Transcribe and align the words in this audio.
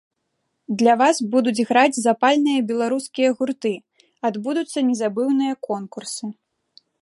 Для 0.81 0.93
вас 1.01 1.17
будуць 1.35 1.65
граць 1.71 2.01
запальныя 2.07 2.63
беларускія 2.71 3.29
гурты, 3.43 3.73
адбудуцца 4.31 4.79
незабыўныя 4.89 5.53
конкурсы. 5.69 6.25